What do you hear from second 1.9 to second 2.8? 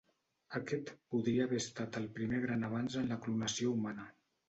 el primer gran